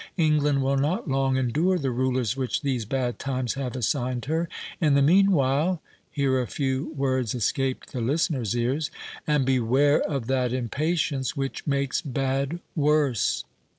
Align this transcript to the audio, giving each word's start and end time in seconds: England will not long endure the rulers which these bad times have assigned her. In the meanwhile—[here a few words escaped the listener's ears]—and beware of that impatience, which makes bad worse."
England 0.17 0.63
will 0.63 0.77
not 0.79 1.07
long 1.07 1.37
endure 1.37 1.77
the 1.77 1.91
rulers 1.91 2.35
which 2.35 2.63
these 2.63 2.85
bad 2.85 3.19
times 3.19 3.53
have 3.53 3.75
assigned 3.75 4.25
her. 4.25 4.49
In 4.79 4.95
the 4.95 5.01
meanwhile—[here 5.03 6.41
a 6.41 6.47
few 6.47 6.87
words 6.97 7.35
escaped 7.35 7.91
the 7.91 8.01
listener's 8.01 8.57
ears]—and 8.57 9.45
beware 9.45 9.99
of 10.01 10.25
that 10.25 10.53
impatience, 10.53 11.37
which 11.37 11.67
makes 11.67 12.01
bad 12.01 12.57
worse." 12.75 13.43